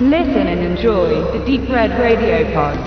Listen 0.00 0.46
and 0.46 0.60
enjoy 0.60 1.08
the 1.32 1.44
Deep 1.44 1.68
Red 1.68 1.90
Radio 1.90 2.44
Pod. 2.54 2.78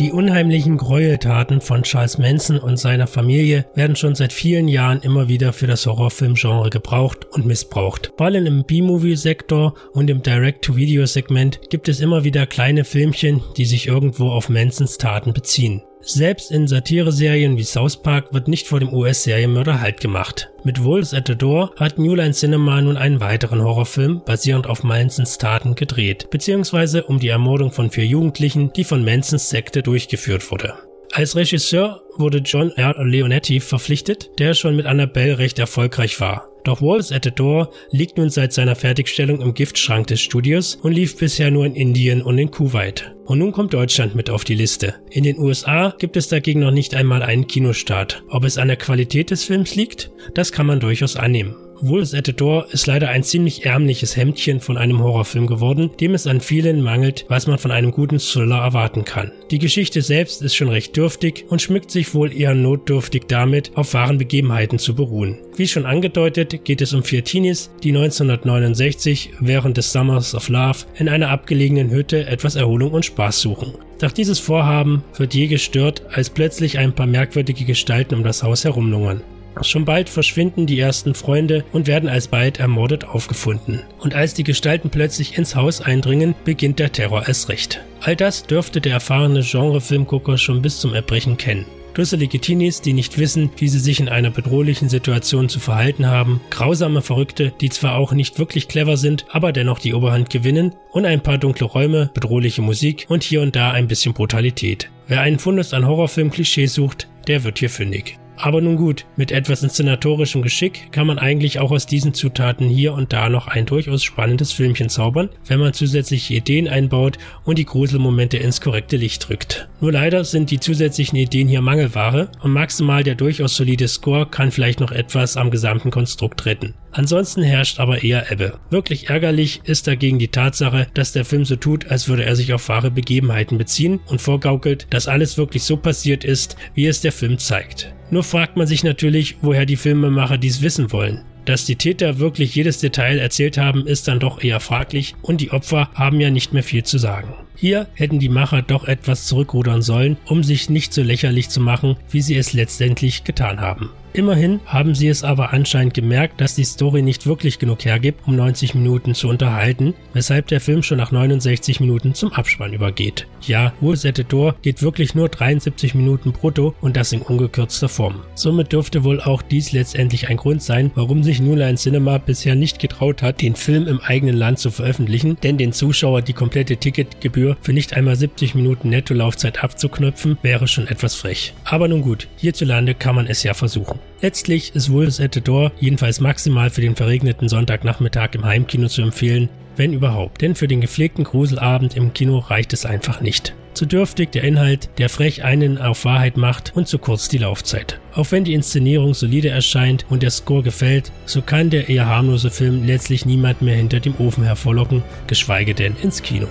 Die 0.00 0.10
unheimlichen 0.10 0.76
Gräueltaten 0.76 1.60
von 1.60 1.84
Charles 1.84 2.18
Manson 2.18 2.58
und 2.58 2.78
seiner 2.80 3.06
Familie 3.06 3.64
werden 3.76 3.94
schon 3.94 4.16
seit 4.16 4.32
vielen 4.32 4.66
Jahren 4.66 5.02
immer 5.02 5.28
wieder 5.28 5.52
für 5.52 5.68
das 5.68 5.86
Horrorfilmgenre 5.86 6.70
gebraucht 6.70 7.28
und 7.30 7.46
missbraucht. 7.46 8.12
Vor 8.16 8.26
allem 8.26 8.46
im 8.46 8.64
B-Movie-Sektor 8.64 9.74
und 9.92 10.10
im 10.10 10.24
Direct-to-Video-Segment 10.24 11.60
gibt 11.70 11.88
es 11.88 12.00
immer 12.00 12.24
wieder 12.24 12.46
kleine 12.46 12.84
Filmchen, 12.84 13.40
die 13.56 13.66
sich 13.66 13.86
irgendwo 13.86 14.30
auf 14.30 14.48
Mansons 14.48 14.98
Taten 14.98 15.32
beziehen. 15.32 15.82
Selbst 16.02 16.50
in 16.50 16.66
Satireserien 16.66 17.56
wie 17.56 17.62
South 17.62 18.02
Park 18.02 18.32
wird 18.32 18.48
nicht 18.48 18.66
vor 18.66 18.80
dem 18.80 18.92
US-Serienmörder 18.92 19.80
Halt 19.80 20.00
gemacht. 20.00 20.50
Mit 20.64 20.82
Wolves 20.82 21.12
at 21.14 21.28
the 21.28 21.36
Door 21.36 21.72
hat 21.76 21.98
New 21.98 22.14
Line 22.14 22.32
Cinema 22.32 22.80
nun 22.80 22.96
einen 22.96 23.20
weiteren 23.20 23.62
Horrorfilm 23.62 24.22
basierend 24.24 24.66
auf 24.66 24.82
Mansons 24.82 25.38
Taten 25.38 25.74
gedreht, 25.74 26.28
beziehungsweise 26.30 27.04
um 27.04 27.18
die 27.18 27.28
Ermordung 27.28 27.70
von 27.70 27.90
vier 27.90 28.06
Jugendlichen, 28.06 28.72
die 28.72 28.84
von 28.84 29.04
Mansons 29.04 29.50
Sekte 29.50 29.82
durchgeführt 29.82 30.50
wurde. 30.50 30.74
Als 31.12 31.36
Regisseur 31.36 32.02
wurde 32.16 32.38
John 32.38 32.70
R. 32.70 32.94
Leonetti 33.04 33.60
verpflichtet, 33.60 34.30
der 34.38 34.54
schon 34.54 34.76
mit 34.76 34.86
Annabelle 34.86 35.38
recht 35.38 35.58
erfolgreich 35.58 36.20
war. 36.20 36.48
Doch 36.64 36.82
Walls 36.82 37.10
at 37.10 37.24
the 37.24 37.30
Door 37.30 37.70
liegt 37.90 38.16
nun 38.18 38.30
seit 38.30 38.52
seiner 38.52 38.76
Fertigstellung 38.76 39.40
im 39.40 39.54
Giftschrank 39.54 40.06
des 40.06 40.20
Studios 40.20 40.76
und 40.76 40.92
lief 40.92 41.16
bisher 41.16 41.50
nur 41.50 41.66
in 41.66 41.74
Indien 41.74 42.22
und 42.22 42.38
in 42.38 42.50
Kuwait. 42.50 43.12
Und 43.30 43.38
nun 43.38 43.52
kommt 43.52 43.72
Deutschland 43.72 44.16
mit 44.16 44.28
auf 44.28 44.42
die 44.42 44.56
Liste. 44.56 44.96
In 45.08 45.22
den 45.22 45.38
USA 45.38 45.94
gibt 45.96 46.16
es 46.16 46.26
dagegen 46.26 46.58
noch 46.58 46.72
nicht 46.72 46.96
einmal 46.96 47.22
einen 47.22 47.46
Kinostart. 47.46 48.24
Ob 48.28 48.42
es 48.42 48.58
an 48.58 48.66
der 48.66 48.76
Qualität 48.76 49.30
des 49.30 49.44
Films 49.44 49.76
liegt, 49.76 50.10
das 50.34 50.50
kann 50.50 50.66
man 50.66 50.80
durchaus 50.80 51.14
annehmen. 51.14 51.54
Wolves 51.82 52.12
at 52.12 52.26
the 52.26 52.34
Door 52.34 52.66
ist 52.72 52.86
leider 52.86 53.08
ein 53.08 53.22
ziemlich 53.22 53.64
ärmliches 53.64 54.14
Hemdchen 54.16 54.60
von 54.60 54.76
einem 54.76 55.02
Horrorfilm 55.02 55.46
geworden, 55.46 55.90
dem 55.98 56.12
es 56.12 56.26
an 56.26 56.40
vielen 56.40 56.82
mangelt, 56.82 57.24
was 57.28 57.46
man 57.46 57.58
von 57.58 57.70
einem 57.70 57.90
guten 57.90 58.18
Thriller 58.18 58.58
erwarten 58.58 59.04
kann. 59.04 59.32
Die 59.50 59.58
Geschichte 59.58 60.02
selbst 60.02 60.42
ist 60.42 60.54
schon 60.54 60.68
recht 60.68 60.94
dürftig 60.96 61.46
und 61.48 61.62
schmückt 61.62 61.90
sich 61.90 62.14
wohl 62.14 62.36
eher 62.38 62.54
notdürftig 62.54 63.24
damit, 63.28 63.72
auf 63.76 63.94
wahren 63.94 64.18
Begebenheiten 64.18 64.78
zu 64.78 64.94
beruhen. 64.94 65.38
Wie 65.56 65.68
schon 65.68 65.86
angedeutet, 65.86 66.64
geht 66.64 66.82
es 66.82 66.92
um 66.92 67.02
vier 67.02 67.24
Teenies, 67.24 67.70
die 67.82 67.90
1969 67.90 69.30
während 69.40 69.76
des 69.76 69.92
Summers 69.92 70.34
of 70.34 70.48
Love 70.48 70.84
in 70.98 71.08
einer 71.08 71.30
abgelegenen 71.30 71.90
Hütte 71.90 72.26
etwas 72.26 72.56
Erholung 72.56 72.92
und 72.92 73.06
Spaß 73.06 73.19
suchen. 73.28 73.74
Doch 74.00 74.12
dieses 74.12 74.38
Vorhaben 74.38 75.04
wird 75.16 75.34
je 75.34 75.46
gestört, 75.46 76.02
als 76.12 76.30
plötzlich 76.30 76.78
ein 76.78 76.94
paar 76.94 77.06
merkwürdige 77.06 77.64
Gestalten 77.64 78.14
um 78.14 78.24
das 78.24 78.42
Haus 78.42 78.64
herumlungern. 78.64 79.22
Schon 79.62 79.84
bald 79.84 80.08
verschwinden 80.08 80.66
die 80.66 80.78
ersten 80.78 81.14
Freunde 81.14 81.64
und 81.72 81.86
werden 81.86 82.08
alsbald 82.08 82.60
ermordet 82.60 83.04
aufgefunden. 83.04 83.82
Und 83.98 84.14
als 84.14 84.32
die 84.32 84.44
Gestalten 84.44 84.90
plötzlich 84.90 85.36
ins 85.36 85.54
Haus 85.54 85.80
eindringen, 85.80 86.34
beginnt 86.44 86.78
der 86.78 86.92
Terror 86.92 87.26
erst 87.28 87.48
recht. 87.48 87.80
All 88.00 88.16
das 88.16 88.46
dürfte 88.46 88.80
der 88.80 88.92
erfahrene 88.94 89.42
Genrefilmgucker 89.42 90.38
schon 90.38 90.62
bis 90.62 90.78
zum 90.78 90.94
Erbrechen 90.94 91.36
kennen. 91.36 91.66
Dusselige 91.94 92.38
Teenies, 92.38 92.80
die 92.80 92.92
nicht 92.92 93.18
wissen, 93.18 93.50
wie 93.56 93.68
sie 93.68 93.80
sich 93.80 94.00
in 94.00 94.08
einer 94.08 94.30
bedrohlichen 94.30 94.88
Situation 94.88 95.48
zu 95.48 95.58
verhalten 95.58 96.06
haben, 96.06 96.40
grausame 96.50 97.02
Verrückte, 97.02 97.52
die 97.60 97.70
zwar 97.70 97.96
auch 97.96 98.12
nicht 98.12 98.38
wirklich 98.38 98.68
clever 98.68 98.96
sind, 98.96 99.26
aber 99.30 99.52
dennoch 99.52 99.80
die 99.80 99.94
Oberhand 99.94 100.30
gewinnen 100.30 100.74
und 100.92 101.04
ein 101.04 101.22
paar 101.22 101.38
dunkle 101.38 101.66
Räume, 101.66 102.10
bedrohliche 102.14 102.62
Musik 102.62 103.06
und 103.08 103.24
hier 103.24 103.42
und 103.42 103.56
da 103.56 103.72
ein 103.72 103.88
bisschen 103.88 104.14
Brutalität. 104.14 104.88
Wer 105.08 105.22
einen 105.22 105.40
Fundus 105.40 105.74
an 105.74 105.86
Horrorfilm-Klischee 105.86 106.66
sucht, 106.66 107.08
der 107.26 107.42
wird 107.42 107.58
hier 107.58 107.70
fündig. 107.70 108.19
Aber 108.42 108.62
nun 108.62 108.76
gut, 108.76 109.04
mit 109.16 109.32
etwas 109.32 109.62
inszenatorischem 109.62 110.40
Geschick 110.40 110.92
kann 110.92 111.06
man 111.06 111.18
eigentlich 111.18 111.58
auch 111.58 111.70
aus 111.70 111.86
diesen 111.86 112.14
Zutaten 112.14 112.70
hier 112.70 112.94
und 112.94 113.12
da 113.12 113.28
noch 113.28 113.48
ein 113.48 113.66
durchaus 113.66 114.02
spannendes 114.02 114.50
Filmchen 114.52 114.88
zaubern, 114.88 115.28
wenn 115.46 115.60
man 115.60 115.74
zusätzliche 115.74 116.34
Ideen 116.34 116.66
einbaut 116.66 117.18
und 117.44 117.58
die 117.58 117.66
Gruselmomente 117.66 118.38
ins 118.38 118.62
korrekte 118.62 118.96
Licht 118.96 119.28
drückt. 119.28 119.68
Nur 119.82 119.92
leider 119.92 120.24
sind 120.24 120.50
die 120.50 120.58
zusätzlichen 120.58 121.16
Ideen 121.16 121.48
hier 121.48 121.60
Mangelware 121.60 122.32
und 122.40 122.52
maximal 122.52 123.04
der 123.04 123.14
durchaus 123.14 123.56
solide 123.56 123.88
Score 123.88 124.24
kann 124.24 124.50
vielleicht 124.50 124.80
noch 124.80 124.90
etwas 124.90 125.36
am 125.36 125.50
gesamten 125.50 125.90
Konstrukt 125.90 126.46
retten. 126.46 126.72
Ansonsten 126.92 127.42
herrscht 127.42 127.78
aber 127.78 128.02
eher 128.02 128.32
Ebbe. 128.32 128.58
Wirklich 128.70 129.10
ärgerlich 129.10 129.60
ist 129.64 129.86
dagegen 129.86 130.18
die 130.18 130.28
Tatsache, 130.28 130.86
dass 130.94 131.12
der 131.12 131.26
Film 131.26 131.44
so 131.44 131.56
tut, 131.56 131.90
als 131.90 132.08
würde 132.08 132.24
er 132.24 132.36
sich 132.36 132.52
auf 132.54 132.68
wahre 132.68 132.90
Begebenheiten 132.90 133.58
beziehen 133.58 134.00
und 134.06 134.20
vorgaukelt, 134.20 134.86
dass 134.90 135.08
alles 135.08 135.36
wirklich 135.36 135.62
so 135.62 135.76
passiert 135.76 136.24
ist, 136.24 136.56
wie 136.74 136.86
es 136.86 137.00
der 137.02 137.12
Film 137.12 137.38
zeigt. 137.38 137.94
Nur 138.10 138.24
fragt 138.30 138.56
man 138.56 138.66
sich 138.66 138.84
natürlich, 138.84 139.36
woher 139.42 139.66
die 139.66 139.76
Filmemacher 139.76 140.38
dies 140.38 140.62
wissen 140.62 140.92
wollen. 140.92 141.22
Dass 141.44 141.64
die 141.64 141.76
Täter 141.76 142.18
wirklich 142.18 142.54
jedes 142.54 142.78
Detail 142.78 143.18
erzählt 143.18 143.58
haben, 143.58 143.86
ist 143.86 144.06
dann 144.08 144.20
doch 144.20 144.42
eher 144.42 144.60
fraglich 144.60 145.14
und 145.22 145.40
die 145.40 145.50
Opfer 145.50 145.90
haben 145.94 146.20
ja 146.20 146.30
nicht 146.30 146.52
mehr 146.52 146.62
viel 146.62 146.84
zu 146.84 146.98
sagen. 146.98 147.34
Hier 147.56 147.88
hätten 147.94 148.18
die 148.18 148.28
Macher 148.28 148.62
doch 148.62 148.84
etwas 148.84 149.26
zurückrudern 149.26 149.82
sollen, 149.82 150.16
um 150.26 150.44
sich 150.44 150.70
nicht 150.70 150.94
so 150.94 151.02
lächerlich 151.02 151.48
zu 151.48 151.60
machen, 151.60 151.96
wie 152.10 152.22
sie 152.22 152.36
es 152.36 152.52
letztendlich 152.52 153.24
getan 153.24 153.60
haben. 153.60 153.90
Immerhin 154.12 154.58
haben 154.66 154.94
sie 154.94 155.06
es 155.06 155.22
aber 155.22 155.52
anscheinend 155.52 155.94
gemerkt, 155.94 156.40
dass 156.40 156.56
die 156.56 156.64
Story 156.64 157.00
nicht 157.00 157.26
wirklich 157.26 157.60
genug 157.60 157.84
hergibt, 157.84 158.26
um 158.26 158.34
90 158.34 158.74
Minuten 158.74 159.14
zu 159.14 159.28
unterhalten, 159.28 159.94
weshalb 160.14 160.48
der 160.48 160.60
Film 160.60 160.82
schon 160.82 160.98
nach 160.98 161.12
69 161.12 161.78
Minuten 161.78 162.14
zum 162.14 162.32
Abspann 162.32 162.72
übergeht. 162.72 163.28
Ja, 163.42 163.72
the 163.80 164.24
Door 164.24 164.56
geht 164.62 164.82
wirklich 164.82 165.14
nur 165.14 165.28
73 165.28 165.94
Minuten 165.94 166.32
brutto 166.32 166.74
und 166.80 166.96
das 166.96 167.12
in 167.12 167.22
ungekürzter 167.22 167.88
Form. 167.88 168.22
Somit 168.34 168.72
dürfte 168.72 169.04
wohl 169.04 169.20
auch 169.20 169.42
dies 169.42 169.72
letztendlich 169.72 170.28
ein 170.28 170.36
Grund 170.36 170.62
sein, 170.62 170.90
warum 170.96 171.22
sich 171.22 171.40
New 171.40 171.54
Line 171.54 171.76
Cinema 171.76 172.18
bisher 172.18 172.56
nicht 172.56 172.80
getraut 172.80 173.22
hat, 173.22 173.40
den 173.40 173.54
Film 173.54 173.86
im 173.86 174.00
eigenen 174.00 174.36
Land 174.36 174.58
zu 174.58 174.72
veröffentlichen, 174.72 175.36
denn 175.42 175.56
den 175.56 175.72
Zuschauer 175.72 176.22
die 176.22 176.32
komplette 176.32 176.76
Ticketgebühr 176.76 177.56
für 177.60 177.72
nicht 177.72 177.94
einmal 177.94 178.16
70 178.16 178.56
Minuten 178.56 178.88
Netto-Laufzeit 178.88 179.62
abzuknöpfen, 179.62 180.36
wäre 180.42 180.66
schon 180.66 180.88
etwas 180.88 181.14
frech. 181.14 181.54
Aber 181.64 181.86
nun 181.86 182.02
gut, 182.02 182.26
hierzulande 182.36 182.94
kann 182.94 183.14
man 183.14 183.26
es 183.26 183.42
ja 183.44 183.54
versuchen. 183.54 183.99
Letztlich 184.22 184.74
ist 184.74 184.90
Wolves 184.90 185.20
at 185.20 185.34
the 185.34 185.40
Door 185.40 185.72
jedenfalls 185.80 186.20
maximal 186.20 186.70
für 186.70 186.82
den 186.82 186.96
verregneten 186.96 187.48
Sonntagnachmittag 187.48 188.34
im 188.34 188.44
Heimkino 188.44 188.88
zu 188.88 189.02
empfehlen, 189.02 189.48
wenn 189.76 189.92
überhaupt, 189.92 190.42
denn 190.42 190.54
für 190.54 190.68
den 190.68 190.80
gepflegten 190.80 191.24
Gruselabend 191.24 191.96
im 191.96 192.12
Kino 192.12 192.38
reicht 192.38 192.72
es 192.72 192.84
einfach 192.84 193.20
nicht. 193.20 193.54
Zu 193.72 193.86
dürftig 193.86 194.32
der 194.32 194.44
Inhalt, 194.44 194.90
der 194.98 195.08
frech 195.08 195.44
einen 195.44 195.78
auf 195.78 196.04
Wahrheit 196.04 196.36
macht 196.36 196.72
und 196.74 196.88
zu 196.88 196.98
kurz 196.98 197.28
die 197.28 197.38
Laufzeit. 197.38 198.00
Auch 198.14 198.30
wenn 198.32 198.44
die 198.44 198.52
Inszenierung 198.52 199.14
solide 199.14 199.48
erscheint 199.48 200.04
und 200.10 200.22
der 200.22 200.30
Score 200.30 200.62
gefällt, 200.62 201.12
so 201.24 201.40
kann 201.40 201.70
der 201.70 201.88
eher 201.88 202.06
harmlose 202.06 202.50
Film 202.50 202.84
letztlich 202.84 203.24
niemand 203.24 203.62
mehr 203.62 203.76
hinter 203.76 204.00
dem 204.00 204.16
Ofen 204.18 204.44
hervorlocken, 204.44 205.02
geschweige 205.28 205.74
denn 205.74 205.96
ins 206.02 206.22
Kino. 206.22 206.48